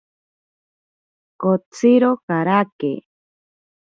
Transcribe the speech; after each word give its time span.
Kotsiro 1.41 2.11
karake. 2.25 2.91